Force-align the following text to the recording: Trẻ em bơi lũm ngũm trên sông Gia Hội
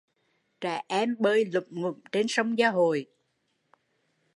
Trẻ 0.61 0.81
em 0.87 1.15
bơi 1.19 1.45
lũm 1.45 1.63
ngũm 1.69 1.99
trên 2.11 2.25
sông 2.29 2.57
Gia 2.59 2.69
Hội 2.71 3.05